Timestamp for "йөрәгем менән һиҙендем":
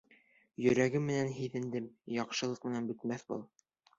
0.63-1.91